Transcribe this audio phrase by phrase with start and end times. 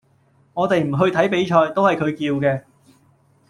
[0.55, 2.63] 我哋唔去睇比賽，都係佢叫嘅